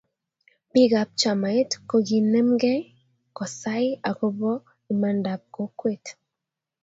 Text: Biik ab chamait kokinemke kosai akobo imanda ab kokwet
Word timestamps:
Biik 0.71 0.93
ab 1.01 1.09
chamait 1.19 1.71
kokinemke 1.89 2.73
kosai 3.37 3.87
akobo 4.09 4.51
imanda 4.91 5.29
ab 5.35 5.41
kokwet 5.55 6.05